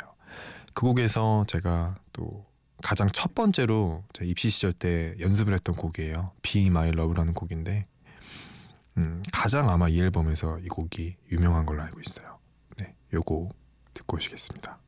그 0.74 0.86
곡에서 0.86 1.45
제가 1.48 1.95
또 2.19 2.45
가장 2.83 3.09
첫 3.09 3.33
번째로 3.33 4.03
제 4.11 4.25
입시 4.25 4.49
시절 4.49 4.73
때 4.73 5.15
연습을 5.19 5.53
했던 5.53 5.75
곡이에요. 5.75 6.33
Be 6.41 6.67
My 6.67 6.89
Love라는 6.89 7.33
곡인데 7.33 7.88
음, 8.97 9.23
가장 9.31 9.69
아마 9.69 9.88
이 9.88 9.99
앨범에서 9.99 10.59
이 10.59 10.67
곡이 10.67 11.15
유명한 11.31 11.65
걸로 11.65 11.81
알고 11.81 12.01
있어요. 12.01 12.38
네, 12.77 12.93
요곡 13.13 13.55
듣고 13.93 14.17
오시겠습니다. 14.17 14.79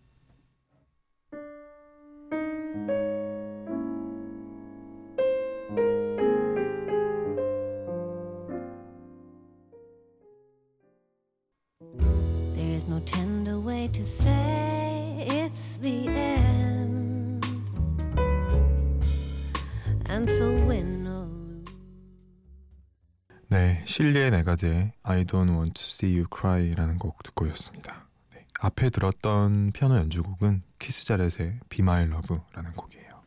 실리의 24.02 24.32
네가드의 24.32 24.94
I 25.04 25.26
Don't 25.26 25.50
Want 25.52 25.74
to 25.74 25.84
See 25.84 26.12
You 26.18 26.26
Cry라는 26.36 26.98
곡 26.98 27.22
듣고 27.22 27.46
오셨습니다. 27.46 28.08
네, 28.34 28.48
앞에 28.60 28.90
들었던 28.90 29.72
피아노 29.74 29.96
연주곡은 29.98 30.64
키스 30.80 31.06
자렛의 31.06 31.60
Be 31.70 31.82
My 31.82 32.06
Love라는 32.06 32.74
곡이에요. 32.74 33.22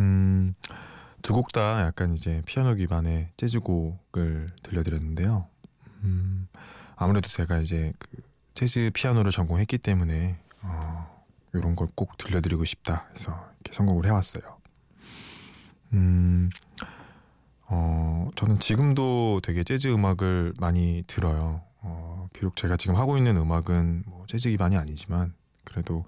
음, 0.00 0.54
두 1.22 1.32
곡 1.32 1.52
다 1.52 1.82
약간 1.86 2.14
이제 2.14 2.42
피아노 2.44 2.74
기반의 2.74 3.28
재즈곡을 3.36 4.50
들려드렸는데요. 4.64 5.46
음, 6.02 6.48
아무래도 6.96 7.28
제가 7.28 7.58
이제 7.58 7.92
그 8.00 8.08
재즈 8.54 8.90
피아노를 8.94 9.30
전공했기 9.30 9.78
때문에 9.78 10.40
어, 10.62 11.24
이런 11.54 11.76
걸 11.76 11.86
꼭 11.94 12.18
들려드리고 12.18 12.64
싶다 12.64 13.06
해서 13.12 13.48
이렇게 13.60 13.72
선곡을 13.76 14.06
해왔어요. 14.06 14.42
음, 15.92 16.50
어, 17.68 18.28
저는 18.36 18.58
지금도 18.58 19.40
되게 19.42 19.64
재즈 19.64 19.88
음악을 19.88 20.54
많이 20.58 21.02
들어요. 21.06 21.62
어, 21.80 22.28
비록 22.32 22.56
제가 22.56 22.76
지금 22.76 22.96
하고 22.96 23.16
있는 23.16 23.36
음악은 23.36 24.04
뭐 24.06 24.24
재즈 24.26 24.50
기반이 24.50 24.76
아니지만 24.76 25.34
그래도 25.64 26.04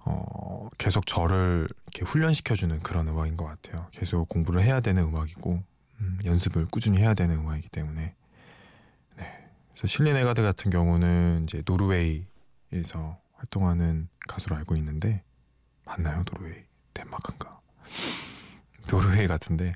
어, 0.00 0.68
계속 0.78 1.06
저를 1.06 1.66
이렇게 1.84 2.04
훈련시켜주는 2.04 2.80
그런 2.80 3.08
음악인 3.08 3.36
것 3.36 3.46
같아요. 3.46 3.86
계속 3.90 4.28
공부를 4.28 4.62
해야 4.62 4.80
되는 4.80 5.02
음악이고 5.02 5.62
음, 6.00 6.18
연습을 6.24 6.66
꾸준히 6.66 6.98
해야 6.98 7.14
되는 7.14 7.36
음악이기 7.38 7.68
때문에. 7.70 8.14
그래서 9.74 9.88
실리 9.88 10.12
네가드 10.12 10.40
같은 10.42 10.70
경우는 10.70 11.44
이제 11.44 11.62
노르웨이에서 11.66 13.18
활동하는 13.32 14.08
가수로 14.28 14.54
알고 14.56 14.76
있는데 14.76 15.22
맞나요? 15.84 16.22
노르웨이? 16.24 16.62
덴마크인가? 16.94 17.60
노르웨이 18.86 19.26
같은데 19.26 19.74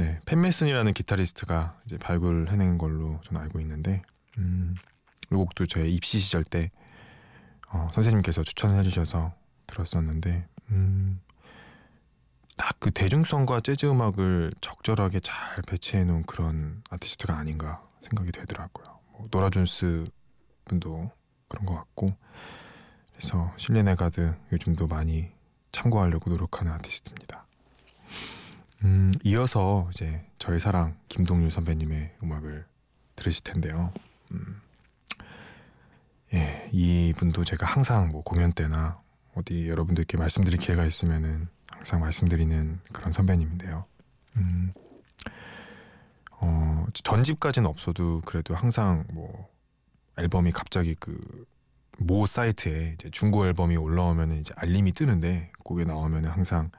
네 0.00 0.18
팻 0.24 0.41
메시니라는 0.41 0.94
기타리스트가 0.94 1.78
이제 1.84 1.98
발굴해낸 1.98 2.78
걸로 2.78 3.20
저는 3.22 3.42
알고 3.42 3.60
있는데 3.60 4.00
음, 4.38 4.74
이 5.30 5.34
곡도 5.34 5.66
제 5.66 5.86
입시 5.86 6.18
시절 6.18 6.42
때 6.42 6.70
어, 7.68 7.88
선생님께서 7.92 8.42
추천을 8.42 8.78
해주셔서 8.78 9.34
들었었는데 9.66 10.46
음, 10.70 11.20
딱 12.56 12.80
그 12.80 12.90
대중성과 12.90 13.60
재즈 13.60 13.84
음악을 13.84 14.52
적절하게 14.62 15.20
잘 15.20 15.36
배치해 15.68 16.02
놓은 16.04 16.22
그런 16.22 16.82
아티스트가 16.88 17.36
아닌가 17.36 17.86
생각이 18.00 18.32
되더라고요. 18.32 19.00
뭐 19.12 19.28
노라 19.30 19.50
존스 19.50 20.06
분도 20.64 21.10
그런 21.48 21.66
것 21.66 21.74
같고 21.74 22.16
그래서 23.12 23.52
실리네 23.58 23.96
가드 23.96 24.34
요즘도 24.50 24.86
많이 24.86 25.30
참고하려고 25.72 26.30
노력하는 26.30 26.72
아티스트입니다. 26.72 27.39
음, 28.82 29.12
이어서 29.24 29.88
이제 29.92 30.24
저의 30.38 30.58
사랑 30.58 30.96
김동률 31.08 31.50
선배님의 31.50 32.16
음악을 32.22 32.64
들으실 33.16 33.44
텐데요. 33.44 33.92
음, 34.32 34.60
예, 36.32 36.68
이 36.72 37.12
분도 37.16 37.44
제가 37.44 37.66
항상 37.66 38.10
뭐 38.10 38.22
공연 38.22 38.52
때나 38.52 39.00
어디 39.34 39.68
여러분들께 39.68 40.16
말씀드릴 40.16 40.58
기회가 40.58 40.86
있으면은 40.86 41.48
항상 41.72 42.00
말씀드리는 42.00 42.80
그런 42.92 43.12
선배님인데요. 43.12 43.84
음, 44.36 44.72
어, 46.32 46.86
전집까지는 46.94 47.68
없어도 47.68 48.22
그래도 48.24 48.54
항상 48.54 49.04
뭐 49.12 49.48
앨범이 50.18 50.52
갑자기 50.52 50.94
그 50.98 51.46
모 52.02 52.24
사이트에 52.24 52.94
이제 52.94 53.10
중고 53.10 53.46
앨범이 53.46 53.76
올라오면 53.76 54.32
이제 54.32 54.54
알림이 54.56 54.92
뜨는데 54.92 55.52
곡에 55.62 55.84
나오면 55.84 56.24
항상 56.24 56.70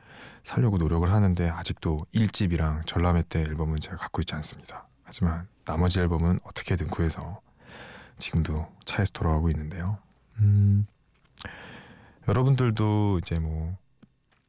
살려고 0.41 0.79
노력을 0.79 1.09
하는데 1.11 1.47
아직도 1.47 2.07
1집이랑 2.13 2.87
전람회 2.87 3.23
때 3.29 3.41
앨범은 3.41 3.79
제가 3.79 3.97
갖고 3.97 4.23
있지 4.23 4.33
않습니다. 4.35 4.87
하지만 5.03 5.47
나머지 5.63 5.99
앨범은 5.99 6.39
어떻게든 6.43 6.87
구해서 6.87 7.39
지금도 8.17 8.67
차에서 8.85 9.11
돌아가고 9.13 9.49
있는데요. 9.51 9.99
음, 10.39 10.87
여러분들도 12.27 13.19
이제 13.19 13.37
뭐 13.37 13.77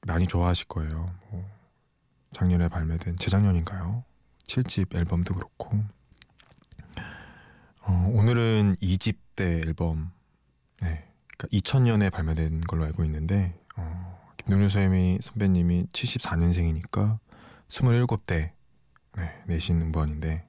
많이 0.07 0.27
좋아하실 0.27 0.69
거예요. 0.69 1.15
뭐 1.31 1.45
작년에 2.33 2.69
발매된 2.69 3.17
재작년인가요? 3.17 4.05
7집 4.47 4.97
앨범도 4.97 5.35
그렇고 5.35 5.85
어, 7.83 8.11
오늘은 8.15 8.77
2집 8.77 9.17
때 9.37 9.61
앨범 9.67 10.13
네, 10.83 11.09
그러니까 11.37 11.49
2000년에 11.59 12.11
발매된 12.12 12.62
걸로 12.62 12.85
알고 12.85 13.05
있는데 13.05 13.59
어, 13.77 14.21
김동률 14.37 14.68
선배님이 15.21 15.87
74년생이니까 15.92 17.18
27대 17.68 18.53
네, 19.16 19.42
내신 19.47 19.81
음반인데 19.81 20.47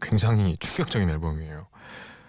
굉장히 0.00 0.56
충격적인 0.60 1.08
앨범이에요. 1.10 1.68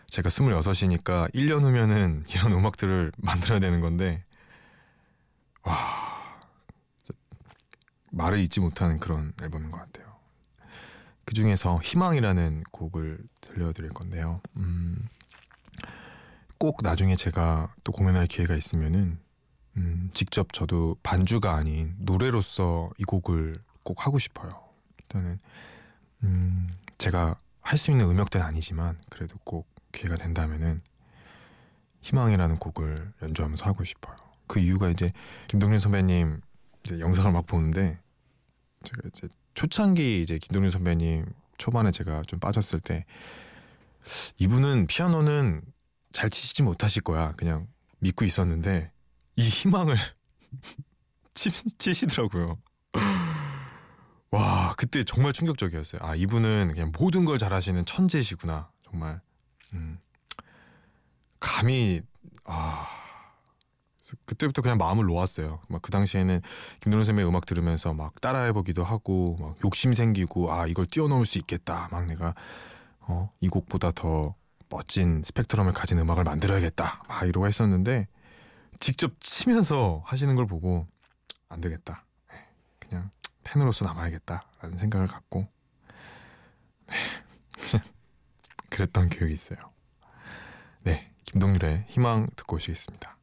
제가 0.07 0.29
26이니까 0.29 1.33
1년 1.33 1.63
후면은 1.63 2.23
이런 2.29 2.51
음악들을 2.51 3.11
만들어야 3.17 3.59
되는 3.59 3.79
건데 3.79 4.23
와 5.63 6.13
말을 8.11 8.39
잊지 8.39 8.59
못하는 8.59 8.99
그런 8.99 9.33
앨범인 9.41 9.71
것 9.71 9.79
같아요. 9.79 10.13
그 11.25 11.33
중에서 11.33 11.79
희망이라는 11.81 12.63
곡을 12.71 13.19
들려드릴 13.41 13.89
건데요. 13.89 14.41
음, 14.57 15.07
꼭 16.63 16.77
나중에 16.81 17.17
제가 17.17 17.75
또 17.83 17.91
공연할 17.91 18.25
기회가 18.25 18.55
있으면은 18.55 19.19
음, 19.75 20.09
직접 20.13 20.53
저도 20.53 20.95
반주가 21.03 21.55
아닌 21.55 21.93
노래로서 21.99 22.89
이 22.97 23.03
곡을 23.03 23.57
꼭 23.83 24.07
하고 24.07 24.17
싶어요. 24.17 24.63
일단은 25.01 25.39
음, 26.23 26.69
제가 26.97 27.35
할 27.59 27.77
수 27.77 27.91
있는 27.91 28.09
음역대는 28.09 28.47
아니지만 28.47 28.97
그래도 29.09 29.35
꼭 29.43 29.67
기회가 29.91 30.15
된다면은 30.15 30.79
희망이라는 31.99 32.59
곡을 32.59 33.11
연주하면서 33.21 33.65
하고 33.65 33.83
싶어요. 33.83 34.15
그 34.47 34.61
이유가 34.61 34.87
이제 34.87 35.11
김동민 35.49 35.79
선배님 35.79 36.39
이제 36.85 36.97
영상을 37.01 37.29
막 37.33 37.45
보는데 37.45 37.99
제가 38.85 39.01
이제 39.09 39.27
초창기 39.53 40.21
이제 40.21 40.37
김동률 40.37 40.71
선배님 40.71 41.25
초반에 41.57 41.91
제가 41.91 42.21
좀 42.21 42.39
빠졌을 42.39 42.79
때 42.79 43.03
이분은 44.37 44.87
피아노는 44.87 45.72
잘 46.13 46.29
치시지 46.29 46.63
못하실 46.63 47.01
거야. 47.03 47.33
그냥 47.33 47.67
믿고 47.99 48.23
있었는데 48.23 48.91
이 49.35 49.43
희망을 49.43 49.97
치, 51.33 51.51
치시더라고요. 51.77 52.57
와 54.31 54.73
그때 54.77 55.03
정말 55.03 55.33
충격적이었어요. 55.33 56.01
아 56.03 56.15
이분은 56.15 56.71
그냥 56.73 56.91
모든 56.97 57.25
걸 57.25 57.37
잘하시는 57.37 57.85
천재시구나 57.85 58.71
정말. 58.83 59.21
음. 59.73 59.99
감히 61.39 62.01
아 62.45 62.87
그때부터 64.25 64.61
그냥 64.61 64.77
마음을 64.77 65.05
놓았어요. 65.05 65.59
막 65.67 65.81
그 65.81 65.91
당시에는 65.91 66.41
김동현 66.81 67.03
선배의 67.03 67.27
음악 67.27 67.45
들으면서 67.45 67.93
막 67.93 68.19
따라해보기도 68.21 68.83
하고 68.83 69.35
막 69.39 69.55
욕심 69.65 69.93
생기고 69.93 70.51
아 70.53 70.67
이걸 70.67 70.85
뛰어넘을 70.85 71.25
수 71.25 71.37
있겠다. 71.39 71.87
막 71.91 72.05
내가 72.05 72.33
어, 73.01 73.31
이 73.41 73.49
곡보다 73.49 73.91
더 73.91 74.35
멋진 74.69 75.23
스펙트럼을 75.23 75.73
가진 75.73 75.99
음악을 75.99 76.23
만들어야겠다. 76.23 77.03
막 77.07 77.23
이러고 77.23 77.47
했었는데 77.47 78.07
직접 78.79 79.19
치면서 79.19 80.01
하시는 80.05 80.35
걸 80.35 80.45
보고 80.45 80.87
안 81.49 81.61
되겠다. 81.61 82.05
네, 82.31 82.47
그냥 82.79 83.11
팬으로서 83.43 83.85
남아야겠다라는 83.85 84.77
생각을 84.77 85.07
갖고 85.07 85.47
네, 86.87 86.97
그랬던 88.69 89.09
기억이 89.09 89.33
있어요. 89.33 89.59
네, 90.81 91.11
김동률의 91.25 91.85
희망 91.87 92.27
듣고 92.35 92.57
오시겠습니다. 92.57 93.17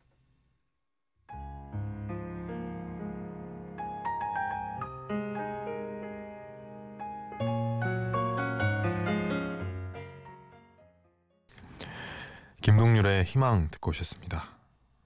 의 13.21 13.27
희망 13.27 13.69
듣고 13.71 13.91
오셨습니다. 13.91 14.49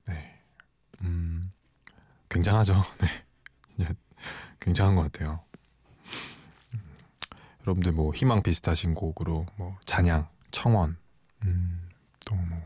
네, 0.07 0.41
음, 1.03 1.53
굉장하죠. 2.29 2.85
네, 3.77 3.87
굉장한 4.61 4.95
것 4.95 5.03
같아요. 5.11 5.41
음, 6.75 6.81
여러분들 7.63 7.93
뭐 7.93 8.13
희망 8.15 8.43
비슷하신 8.43 8.95
곡으로 8.95 9.47
뭐 9.57 9.77
잔향, 9.85 10.29
청원, 10.53 10.97
음, 11.45 11.89
또뭐 12.25 12.63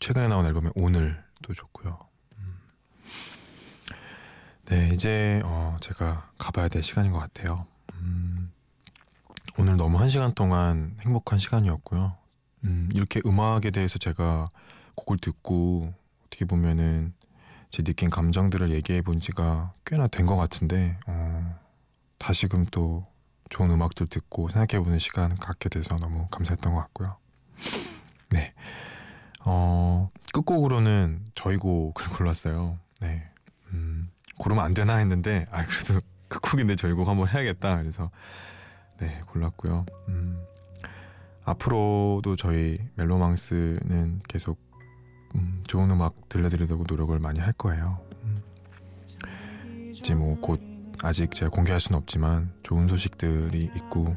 최근에 0.00 0.28
나온 0.28 0.44
앨범의 0.44 0.72
오늘도 0.76 1.54
좋고요. 1.54 1.98
음. 2.38 2.58
네, 4.66 4.90
이제 4.92 5.40
어, 5.44 5.78
제가 5.80 6.30
가봐야 6.36 6.68
될 6.68 6.82
시간인 6.82 7.12
것 7.12 7.18
같아요. 7.20 7.66
음, 7.94 8.52
오늘 9.58 9.78
너무 9.78 9.98
한 9.98 10.10
시간 10.10 10.34
동안 10.34 10.98
행복한 11.00 11.38
시간이었고요. 11.38 12.25
음, 12.64 12.88
이렇게 12.94 13.20
음악에 13.24 13.70
대해서 13.70 13.98
제가 13.98 14.50
곡을 14.94 15.18
듣고 15.18 15.92
어떻게 16.26 16.44
보면은 16.44 17.12
제 17.70 17.82
느낀 17.82 18.10
감정들을 18.10 18.70
얘기해 18.70 19.02
본 19.02 19.20
지가 19.20 19.72
꽤나 19.84 20.06
된 20.06 20.26
것 20.26 20.36
같은데 20.36 20.98
어, 21.06 21.58
다시금 22.18 22.66
또 22.70 23.06
좋은 23.50 23.70
음악들 23.70 24.06
듣고 24.08 24.48
생각해 24.48 24.82
보는 24.82 24.98
시간 24.98 25.36
갖게 25.36 25.68
돼서 25.68 25.96
너무 25.96 26.26
감사했던 26.30 26.72
것 26.74 26.80
같고요. 26.80 27.16
네. 28.30 28.54
어, 29.44 30.10
끝곡으로는 30.32 31.26
저희 31.34 31.56
곡을 31.56 32.08
골랐어요. 32.08 32.78
네. 33.00 33.28
음, 33.72 34.08
고르면 34.38 34.64
안 34.64 34.74
되나 34.74 34.96
했는데, 34.96 35.44
아, 35.52 35.64
그래도 35.64 36.00
끝곡인데 36.28 36.74
저희 36.74 36.92
곡 36.92 37.06
한번 37.08 37.28
해야겠다. 37.28 37.76
그래서, 37.78 38.10
네, 38.98 39.20
골랐고요. 39.28 39.86
음, 40.08 40.42
앞으로도 41.46 42.36
저희 42.36 42.78
멜로망스는 42.96 44.20
계속 44.28 44.58
음, 45.34 45.62
좋은 45.66 45.90
음악 45.90 46.28
들려드리려고 46.28 46.84
노력을 46.86 47.18
많이 47.18 47.40
할 47.40 47.52
거예요. 47.52 47.98
음. 48.22 48.42
이제 49.92 50.14
뭐 50.14 50.36
곧 50.40 50.60
아직 51.02 51.32
제가 51.34 51.50
공개할 51.50 51.80
수는 51.80 51.98
없지만 51.98 52.52
좋은 52.62 52.88
소식들이 52.88 53.70
있고 53.76 54.16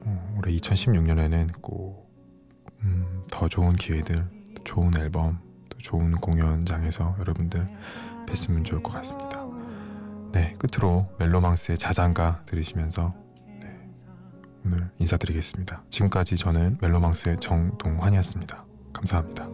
어, 0.00 0.34
올해 0.38 0.52
2016년에는 0.56 1.60
꼭더 1.60 2.04
음, 2.82 3.48
좋은 3.48 3.76
기회들, 3.76 4.26
좋은 4.64 4.96
앨범, 4.98 5.40
또 5.68 5.78
좋은 5.78 6.12
공연장에서 6.12 7.16
여러분들 7.18 7.68
뵀으면 8.26 8.64
좋을 8.64 8.82
것 8.82 8.92
같습니다. 8.94 9.44
네, 10.32 10.54
끝으로 10.58 11.08
멜로망스의 11.18 11.78
자장가 11.78 12.42
들으시면서 12.46 13.14
오늘 14.64 14.90
인사드리겠습니다. 14.98 15.84
지금까지 15.90 16.36
저는 16.36 16.78
멜로망스의 16.80 17.38
정동환이었습니다. 17.40 18.64
감사합니다. 18.92 19.46